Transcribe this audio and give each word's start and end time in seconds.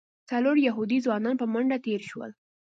څلور 0.29 0.55
یهودي 0.67 0.97
ځوانان 1.05 1.35
په 1.39 1.45
منډه 1.53 1.77
تېر 1.85 2.01
شول. 2.09 2.31